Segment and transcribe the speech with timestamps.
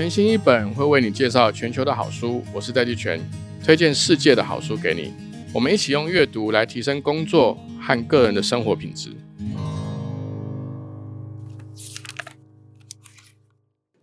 [0.00, 3.20] 全新一本会为你介绍全球的好书，我是戴季全，
[3.62, 5.12] 推荐世界的好书给你。
[5.52, 9.10] 我们一起用阅读来提升工作和个人的生活品质。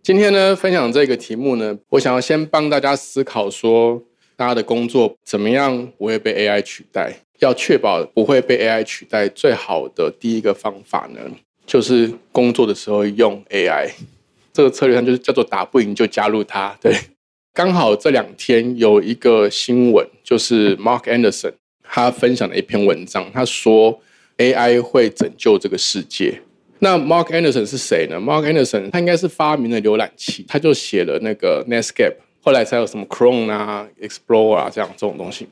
[0.00, 4.00] 今天呢，分享这个题目呢，我想要先帮大家思考说，
[4.36, 7.12] 大家的工作怎么样不会被 AI 取代？
[7.40, 11.20] 要确保不会被 AI 取代，最好的第一个方法呢，
[11.66, 13.90] 就是工作的时候用 AI。
[14.58, 16.76] 这个策略上就是叫做打不赢就加入它。
[16.80, 16.92] 对，
[17.54, 21.52] 刚好这两天有一个新闻，就是 Mark Anderson
[21.84, 24.00] 他分享了一篇文章，他说
[24.38, 26.42] AI 会拯救这个世界。
[26.80, 35.46] 那 Mark Anderson 是谁呢？Mark Anderson 他应该是发明了浏览器，他就写了那个 Netscape，后来才有什么 Chrome 啊、Explorer 啊这样这种东西。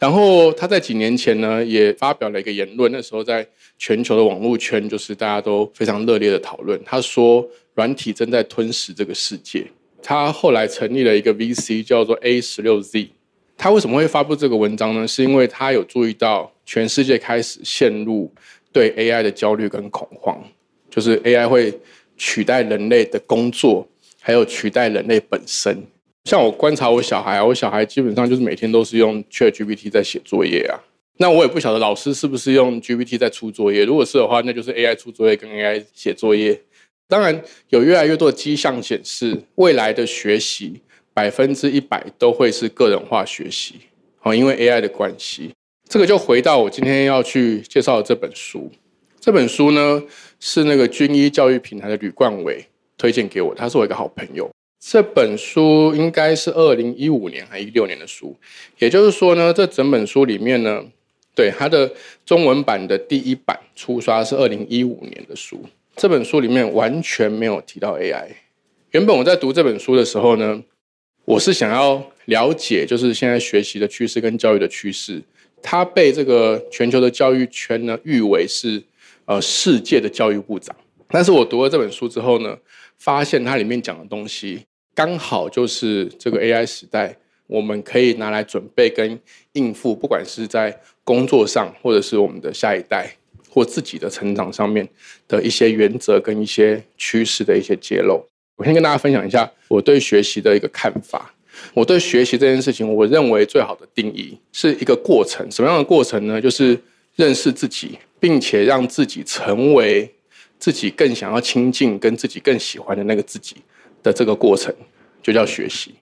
[0.00, 3.46] 然后他在几年前呢，也发表了一个言论，那时候在
[3.78, 6.80] 全球的网络圈就是大家都非常热烈的讨论。
[6.84, 7.48] 他说。
[7.78, 9.64] 软体正在吞噬这个世界。
[10.02, 13.08] 他后来成立了一个 VC，叫做 A 十六 Z。
[13.56, 15.06] 他为什么会发布这个文章呢？
[15.06, 18.32] 是因为他有注意到全世界开始陷入
[18.72, 20.42] 对 AI 的焦虑跟恐慌，
[20.90, 21.72] 就是 AI 会
[22.16, 23.86] 取代人类的工作，
[24.20, 25.80] 还有取代人类本身。
[26.24, 30.74] 像我观察我小孩，我小孩基本上就是每天都是用 ChatGPT 在写作业啊。
[31.20, 33.84] 那我也不晓得老师是不是用 GPT 在出作业。
[33.84, 36.60] 如果是的话，那就是 AI 出作业跟 AI 写作业。
[37.08, 40.78] 当然，有越来越多的迹象显示，未来的学习
[41.14, 43.76] 百分之一百都会是个人化学习。
[44.18, 45.50] 好，因为 AI 的关系，
[45.88, 48.70] 这个就回到我今天要去介绍的这本书。
[49.18, 50.02] 这本书呢，
[50.38, 52.62] 是那个军医教育平台的吕冠伟
[52.98, 54.50] 推荐给我，他是我一个好朋友。
[54.78, 58.36] 这本书应该是二零一五年还一六年的书，
[58.78, 60.84] 也就是说呢，这整本书里面呢，
[61.34, 61.90] 对它的
[62.26, 65.64] 中文版的第一版初刷是二零一五年的书。
[65.98, 68.28] 这本书里面完全没有提到 AI。
[68.92, 70.62] 原本我在读这本书的时候呢，
[71.24, 75.20] 我是想要了解，就是现在学习的趋势跟教育的趋势。
[75.60, 78.80] 他被这个全球的教育圈呢誉为是
[79.24, 80.74] 呃世界的教育部长。
[81.08, 82.56] 但是我读了这本书之后呢，
[82.96, 84.64] 发现它里面讲的东西
[84.94, 87.16] 刚好就是这个 AI 时代，
[87.48, 89.18] 我们可以拿来准备跟
[89.54, 93.16] 应付，不管是在工作上，或者是我们的下一代。
[93.48, 94.86] 或自己的成长上面
[95.26, 98.24] 的一些原则跟一些趋势的一些揭露，
[98.56, 101.34] 我先跟大家分享一下我对学习的一个看法。
[101.74, 105.44] 我对学习这件事情，我认为最好的定义是一个过程。
[105.50, 106.40] 什么样的过程呢？
[106.40, 106.78] 就是
[107.16, 110.08] 认识自己，并且让自己成为
[110.60, 113.56] 自己更想要亲近、跟自己更喜欢的那个自己
[114.04, 114.72] 的这个过程，
[115.20, 115.92] 就叫学习。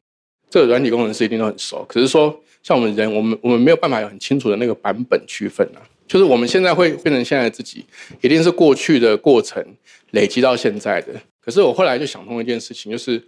[0.51, 5.81] 这个软体工程师一定都很熟，可是说像我们人，我们我们没有办法有很清楚的那个版本区分啊。
[6.06, 7.84] 就是我们现在会变成现在自己，
[8.21, 9.65] 一定是过去的过程
[10.12, 11.12] 累积到现在的。
[11.41, 13.22] 可是我后来就想通一件事情，就是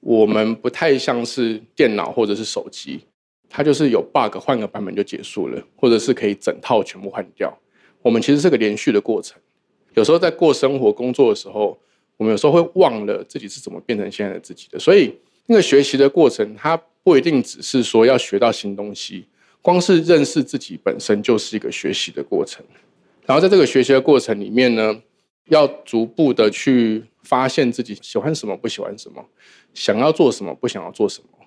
[0.00, 3.00] 我们不太像是电脑或者是手机，
[3.48, 7.56] 它就是有 bug 换个版本就结束了，或者是可以整套全部换掉。
[8.02, 9.40] 我们其实是个连续的过程。
[9.94, 11.78] 有时候在过生活、工作的时候，
[12.16, 14.78] 我们有时候会忘了自己是怎么变成现在的自己的。
[14.78, 15.14] 所以
[15.46, 19.24] 那个学习的过程，它不一定只是说要学到新东西。
[19.64, 22.62] 光是认识自己本身就是一个学习的过程，
[23.24, 25.00] 然后在这个学习的过程里面呢，
[25.46, 29.24] 要逐步的去发现自己喜欢什么、不喜欢什么，
[29.72, 31.46] 想要做什么、不想要做什么，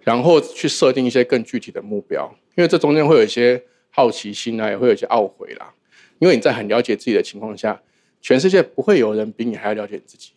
[0.00, 2.34] 然后去设定一些更具体的目标。
[2.56, 5.74] 因为这中间会有一些好奇心啊，也会有一些懊悔啦。
[6.20, 7.78] 因为你在很了解自己的情况下，
[8.22, 10.32] 全世界不会有人比你还要了解自己，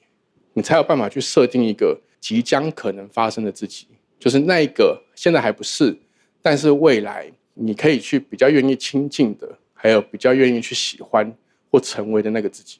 [0.52, 3.88] 你才有办法去设定一个即将可能发生的自己，
[4.20, 5.98] 就是那一个现在还不是。
[6.42, 11.32] 但是未来你可以去比较愿意亲近的，还有比较愿意去喜欢
[11.70, 12.80] 或成为的那个自己，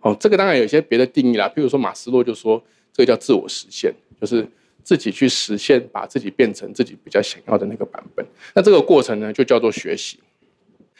[0.00, 1.48] 哦，这个当然有些别的定义啦。
[1.48, 2.62] 比如说马斯洛就说，
[2.92, 4.46] 这个叫自我实现，就是
[4.82, 8.24] 自己去实现，把自己变成自己比较想要的那个版本。
[8.54, 10.18] 那这个过程呢，就叫做学习。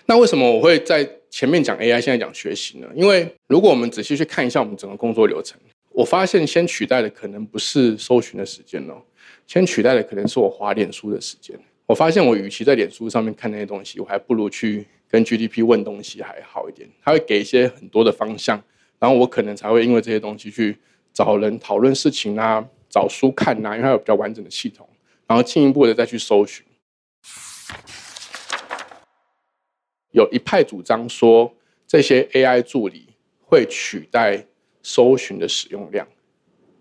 [0.06, 2.89] 那为什么我会在前面讲 AI，现在讲学习呢？
[2.94, 5.59] 因为如果我们仔细去看一下我们整个工作流程，
[5.91, 9.01] 我发现先取代的可能不是搜寻的时间哦，
[9.47, 11.59] 先取代的可能是我滑脸书的时间。
[11.91, 16.89] 我发现，我与其在脸书上面看那些东西，我还不如去跟 GDP 问东西还好一点。
[17.03, 18.63] 他会给一些很多的方向，
[19.01, 20.78] 然后我可能才会因为这些东西去
[21.13, 24.89] 找人讨论事情啊，找书看啊，因为它有比较完整的系统，
[25.27, 26.65] 然后进一步的再去搜寻。
[30.13, 31.53] 有一派主张说，
[31.89, 33.09] 这些 AI 助理
[33.41, 34.47] 会取代
[34.81, 36.07] 搜寻的使用量。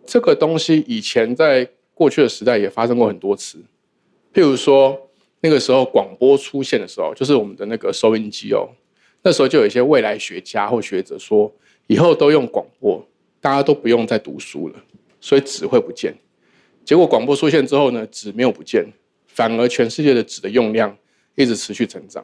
[0.05, 3.63] 这个东西以前在过去的时代也发生过很多次。
[4.33, 5.09] 譬如说，
[5.41, 8.69] 那个时候广播出现的时候，就是我们的那个收音机哦。
[9.21, 11.51] 那时候就有一些未来学家或学者说，
[11.87, 13.05] 以后都用广播，
[13.41, 14.75] 大家都不用再读书了，
[15.19, 16.15] 所以纸会不见。
[16.85, 18.85] 结果广播出现之后呢，纸没有不见，
[19.27, 20.95] 反而全世界的纸的用量
[21.35, 22.23] 一直持续成长。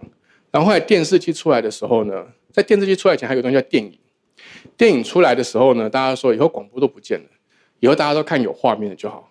[0.51, 3.91] 然后后来电视机出来的时候呢，在电视机出来前还有东西叫电影。
[4.77, 7.25] 电影出来的时候呢，大家说以后广播都不见了，
[7.81, 9.29] 以后大家都看有画面的就好。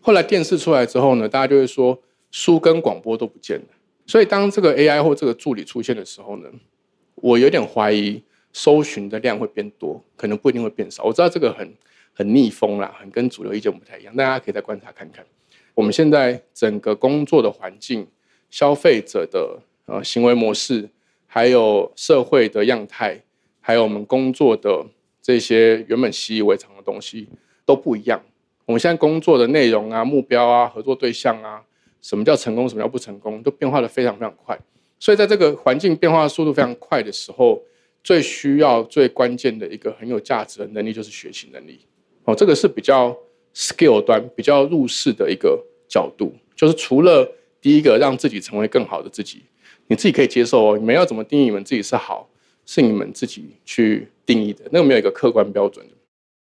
[0.00, 1.98] 后来电视出来之后呢，大家就会说
[2.30, 3.66] 书跟广播都不见了。
[4.06, 6.48] 所以当这个 AI 或这个助理出现的时候呢，
[7.16, 11.04] 我有点怀疑搜寻的量会变多，可能不一定会变少。
[11.04, 11.74] 我知道这个很
[12.12, 15.24] 很逆风啦，很跟主流意见不太一样，大家可以再观察看看。
[15.74, 18.06] 我们现在整个工作的环境、
[18.48, 20.88] 消费者的呃行为模式，
[21.26, 23.20] 还有社会的样态。
[23.60, 24.86] 还有我们工作的
[25.20, 27.28] 这些原本习以为常的东西
[27.64, 28.22] 都不一样。
[28.64, 31.64] 我们现在工作的内容啊、目标啊、合作对象啊，
[32.02, 34.58] 什么叫成功，什么叫不成功，都变化的非常非常快。
[34.98, 37.62] 所以在这个环境变化速度非常快的时候，
[38.02, 41.80] 最需要、最关键的一个很有价值的能力就是学习能力。
[42.24, 43.16] 哦，这个是比较
[43.54, 49.42] skill 端、比较入世的一个角度，就是除了第一个让自己成为更好的自己，
[49.88, 50.78] 你自己可以接受哦。
[50.78, 52.28] 你们要怎么定义你们自己是好？
[52.68, 55.86] 是你们自己去定义的，那个没有一个客观标准。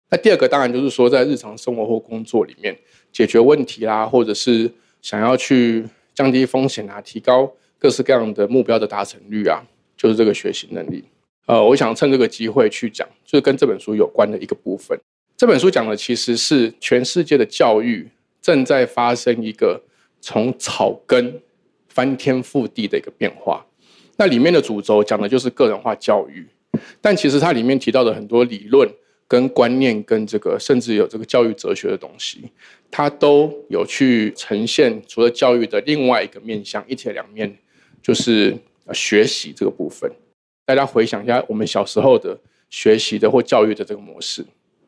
[0.09, 2.73] 那第二个当然就是说，在日常生活或工作里面
[3.11, 4.71] 解决问题啦，或者是
[5.05, 5.85] 想要去
[6.15, 9.61] 降低风险啊，提高各式各样的目标的达成率啊，
[9.95, 11.03] 就是这个学习能力。
[11.45, 14.99] 呃，我想趁这个机会去讲，就是跟这本书有关的一个部分。
[15.37, 18.09] 这本书讲的其实是全世界的教育
[18.41, 19.79] 正在发生一个
[20.21, 21.39] 从草根
[21.87, 23.63] 翻天覆地的一个变化。
[24.17, 26.47] 那里面的主轴讲的就是个人化教育，
[26.99, 28.89] 但其实它里面提到的很多理论、
[29.27, 32.51] 跟观念、跟这个甚至有这个教育哲学的东西，
[32.91, 35.01] 它都有去呈现。
[35.07, 37.57] 除了教育的另外一个面向，一体两面，
[38.01, 38.55] 就是
[38.93, 40.11] 学习这个部分。
[40.65, 42.39] 大家回想一下，我们小时候的
[42.69, 44.45] 学习的或教育的这个模式，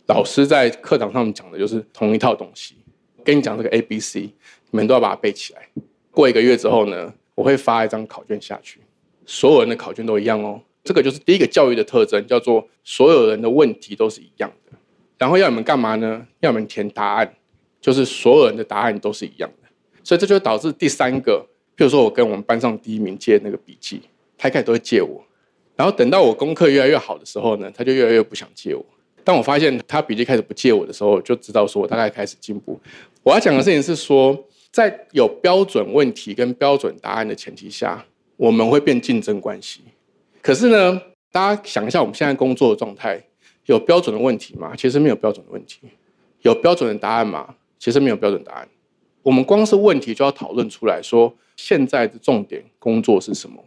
[0.07, 2.75] 老师在课堂上讲的就是同一套东西，
[3.23, 5.67] 跟你讲这个 A、B、C，你们都要把它背起来。
[6.11, 8.79] 过一个月之后呢，我会发一张考卷下去。
[9.25, 14.77] 所有人的考卷都一样哦，这个就是第一个教育的特征，叫做所有人的问题都是一样的。
[15.17, 16.25] 然后要你们干嘛呢？
[16.39, 17.33] 要你们填答案，
[17.81, 19.67] 就是所有人的答案都是一样的。
[20.01, 21.45] 所以这就导致第三个，
[21.75, 24.01] 比如说我跟我们班上第一名借那个笔记，
[24.37, 25.21] 他一开始都会借我。
[25.75, 28.85] 然后等到我功课越来越好的时候呢，他就越来越不想借我。
[29.25, 32.79] 当我发现他笔记开始不借我的时候，就知道说我大概开始进步。
[33.23, 38.05] 我要讲的事情是说，在有标准问题跟标准答案的前提下。
[38.37, 39.81] 我们会变竞争关系，
[40.47, 43.21] 可是呢，大家想一下，我们现在工作的状态
[43.65, 44.73] 有标准的问题吗？
[44.77, 45.81] 其实没有标准的问题，
[46.43, 47.53] 有标准的答案吗？
[47.77, 48.69] 其实没有标准答案。
[49.23, 53.61] 我们光是问题就要讨论出来说，现在的重点工作是什么？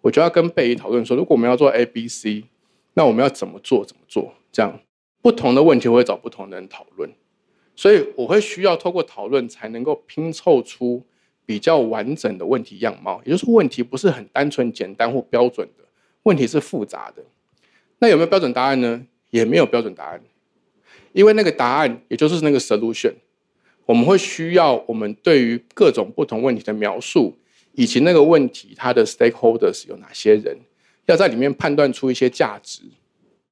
[0.00, 2.44] 我就要跟贝姨讨论说，如果我们要做 A、B、C，
[2.94, 3.84] 那我们要怎么做？
[3.84, 4.32] 怎么做？
[4.50, 4.80] 这样
[5.20, 7.10] 不同的问题我会找不同的人讨论，
[7.76, 11.04] 所以我会需要透过讨论才能够拼凑出。
[11.46, 15.83] 比较完整的问题样貌，也就是问题不是很单纯、简单或标准的，
[16.24, 17.22] 问题是复杂的。
[18.00, 19.06] 那有没有标准答案呢？
[19.30, 20.20] 也没有标准答案，
[21.12, 23.12] 因为那个答案也就是那个 solution，
[23.84, 27.36] 我们会需要我们对于各种不同问题的描述，
[27.72, 30.56] 以及那个问题它的 stakeholders 有哪些人，
[31.06, 32.82] 要在里面判断出一些价值。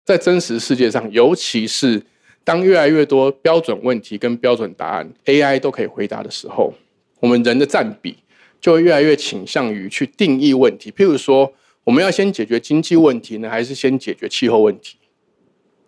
[0.05, 2.01] 在真实世界上，尤其是
[2.45, 6.73] 当越来越多标准问题跟标准答案 AI 都可以回答的时候。
[7.19, 8.17] 我们人的占比
[8.61, 11.53] 就会越来越倾向于去定义问题，譬如说，
[11.85, 14.97] 我们要先解决经济问题呢，还是先解决气候问题？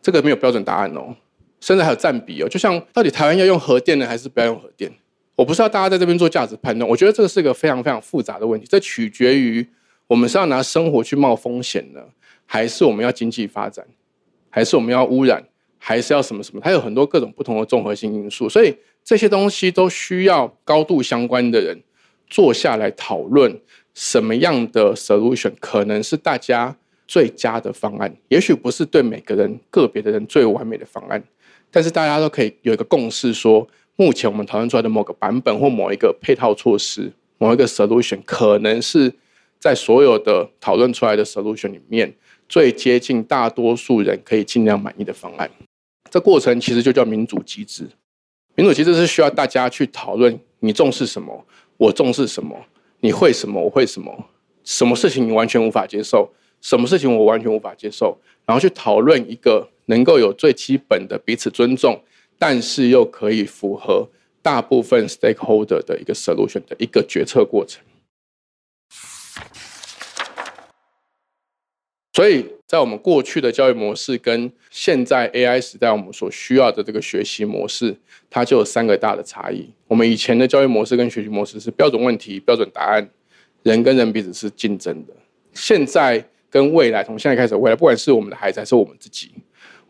[0.03, 1.15] 这个没有标准答案哦，
[1.61, 2.49] 甚至还有占比哦。
[2.49, 4.93] 就像到底台湾要用核电呢，还是不要用核电？
[5.37, 9.67] 我不是要大家在这边做价值判断，我觉得这个是一个非常非常复杂的问题，这取决于
[10.07, 12.01] 我们是要拿生活去冒风险呢，
[12.47, 13.87] 还是我们要经济发展，
[14.51, 15.43] 还是我们要污染，
[15.79, 16.61] 还是要什么什么？
[16.63, 18.75] 它有很多各种不同的综合性因素，所以。
[19.07, 21.79] 这些东西都需要高度相关的人
[22.27, 23.55] 坐下来讨论，
[23.95, 28.15] 什么样的 solution 可能是大家最佳的方案。
[28.29, 31.23] 也许不是对每个人个别的人最完美的方案，
[31.71, 39.13] 但是大家都可以有一个共识，说目前我们讨论出来的某个版本或某一个配套措施、某一个 solution，可能是
[39.61, 42.13] 在所有的讨论出来的 solution 里面
[42.49, 45.49] 最接近大多数人可以尽量满意的方案。
[46.11, 47.89] 这过程其实就叫民主机制。
[48.57, 51.45] 民主机制是需要大家去讨论，你重视什么，
[51.77, 52.57] 我重视什么，
[53.05, 54.31] 你会什么，我会什么，
[54.65, 56.27] 什么事情你完全无法接受，
[56.63, 62.03] 什么事情我完全无法接受，然后去讨论一个能够有最基本的彼此尊重，
[62.39, 64.09] 但是又可以符合
[64.41, 67.85] 大部分 stakeholder 的一个 solution 的一个决策过程。
[72.15, 77.95] 所以在我们过去的教育模式跟现在 AI 时代我们所需要的这个学习模式，
[78.31, 79.69] 它就有三个大的差异。
[79.87, 83.09] 我们以前的教育模式跟学习模式是标准问题、标准答案，
[83.63, 85.13] 人跟人彼此是竞争的。
[85.53, 89.31] 现在跟未来，从现在开始，未来不管是我们的孩子还是我们自己，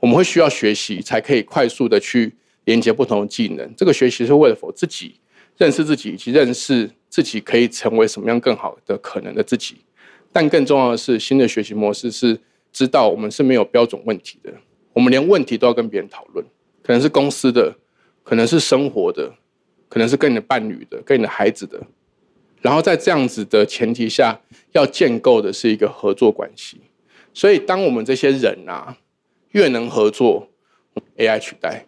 [0.00, 3.72] 我们会需要学习，才可以快速的去连接不同的技能。
[3.76, 5.14] 这个学习是为了否自己
[5.56, 9.76] 认识自己，以及认识自己可以成为什么样更好的可能的自己。
[10.32, 12.36] 但更重要的是，新的学习模式是
[12.74, 14.52] 知道我们是没有标准问题的，
[14.92, 16.44] 我们连问题都要跟别人讨论，
[16.82, 17.74] 可能是公司的，
[18.22, 19.32] 可能是生活的，
[19.88, 21.80] 可能是跟你的伴侣的，跟你的孩子的。
[22.60, 24.38] 然后在这样子的前提下，
[24.72, 26.80] 要建构的是一个合作关系。
[27.32, 28.96] 所以，当我们这些人啊
[29.50, 30.48] 越能合作
[31.16, 31.86] ，AI 取代。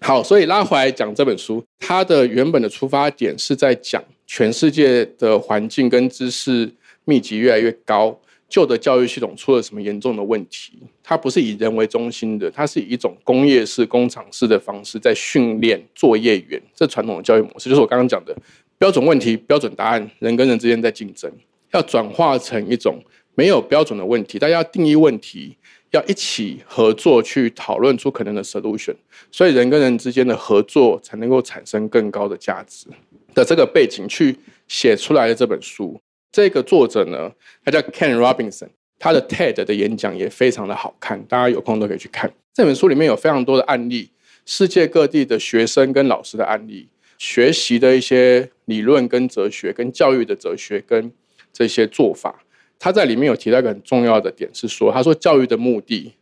[0.00, 6.72] 好，所以拉回来讲这本书，它的原本的出发点是在讲全世界的环境跟知识
[7.04, 8.18] 密集越来越高，
[8.50, 10.74] 旧的教育系统出了什么严重的问题？
[11.02, 16.60] 它不是以人为中心的，它是以一种工业式、工厂式的方式在训练作业员。
[16.74, 18.36] 这传统的教育模式，就是我刚刚讲的。
[18.76, 21.30] 标准问题、标准答案，人跟人之间在竞争，
[21.72, 22.98] 要转化成一种
[23.34, 25.54] 没有标准的问题，大家要定义问题，
[25.90, 28.94] 要一起合作去讨论出可能的 solution，
[29.30, 32.86] 所以人跟人之间的合作才能够产生更高的价值
[33.34, 34.34] 的这个背景去
[34.66, 36.00] 写出来的这本书。
[36.32, 37.32] 这个作者呢，
[37.64, 38.68] 他叫 Ken Robinson，
[38.98, 42.32] 他的 TED 的演讲也非常的好看，大家有空都可以去看。
[42.54, 44.10] 这本书里面有非常多的案例，
[44.46, 46.88] 世界各地的学生跟老师的案例。
[47.18, 51.12] 学习的一些理论跟哲学，跟教育的哲学跟
[51.52, 52.42] 这些做法，
[52.78, 56.14] 他在里面有提到一个很重要的点，是说，他说教育的目的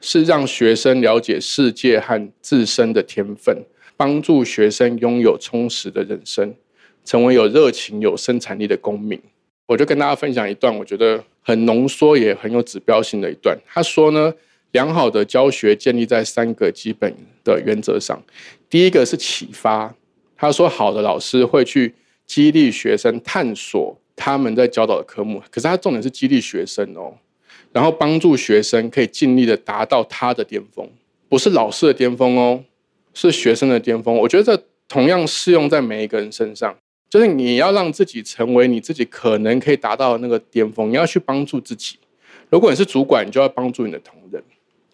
[0.00, 3.64] 是让学生了解世界和自身的天分，
[3.96, 6.52] 帮助学生拥有充实的人生，
[7.04, 9.22] 成为有热情、有生产力的公民。
[9.70, 13.56] 我就跟大家分享一段，我觉得很浓缩也很有指标性的一段。
[13.68, 14.34] 他说呢，
[14.72, 18.20] 良好的教学建立在三个基本的原则上，
[18.68, 19.94] 第一个是启发。
[20.36, 21.94] 他说：“好的老师会去
[22.26, 27.14] 激励学生探索他们在教导的科目，可是他重点是激励学生哦，
[27.70, 30.90] 然后帮助学生可以尽力的达到他的巅峰，
[31.28, 32.64] 不是老师的巅峰哦，
[33.14, 34.16] 是学生的巅峰。
[34.16, 36.76] 我觉得这同样适用在每一个人身上，
[37.10, 41.96] 就是你要让自己成为你自己可能可以达到的那个巅峰，你要去帮助自己。
[42.48, 44.42] 如果你是主管，你就要帮助你的同仁，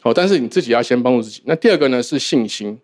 [0.01, 1.43] 好，但是你自己要先帮助自己。
[1.45, 2.79] 那第二个呢是信心。”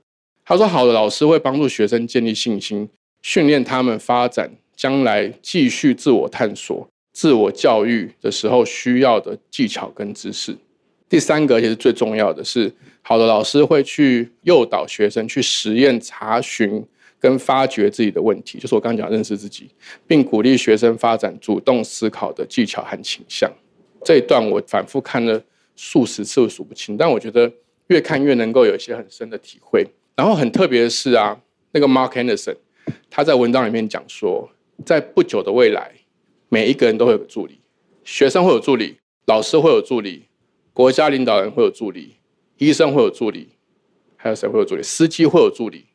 [0.45, 2.89] 他说：“好的老师会帮助学生建立信心，
[3.23, 10.55] 训练他们发展将来继续自我探索、自我教育的时候需要的技巧跟知识。
[11.09, 12.73] 第三个，也是最重要的是，
[13.03, 16.85] 好的老师会去诱导学生去实验、查询
[17.23, 19.71] 跟发掘自己的问题，就是我刚刚讲认识自己，
[20.09, 23.49] 并鼓励学生发展主动思考的技巧和倾向。
[24.05, 25.41] 这一段我反复看了
[25.77, 27.49] 数十次，数不清，但我觉得
[27.87, 29.87] 越看越能够有一些很深的体会。”
[30.17, 32.57] 然后很特别的是啊，那个 Mark Anderson，
[33.09, 34.51] 他在文章里面讲说，
[34.85, 35.93] 在不久的未来，
[36.49, 37.61] 每一个人都会有助理，
[38.03, 40.25] 学生会有助理，老师会有助理，
[40.73, 42.17] 国家领导人会有助理，
[42.59, 43.51] 医生会有助理，
[44.17, 44.83] 还有谁会有助理？
[44.83, 45.87] 司机会有助理，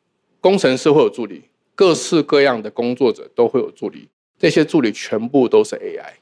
[0.47, 1.43] 工程师会有助理，
[1.75, 4.07] 各式各样的工作者都会有助理。
[4.39, 6.13] 这些助理全部都是 AI，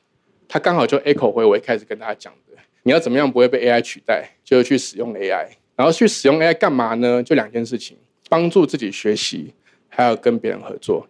[0.48, 5.48] 他刚好就 echo 回我一开始跟大家讲的，你要怎么样不会被 AI 取代，就是去使用 AI。
[5.76, 7.22] 然后去使用 AI 干嘛呢？
[7.22, 7.96] 就两件事情：
[8.28, 9.54] 帮助自己学习，
[9.90, 11.08] 还有跟别人合作。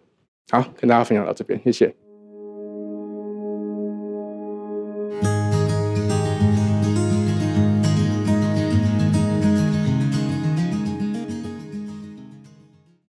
[0.50, 1.94] 好，跟大家分享到这边，谢谢。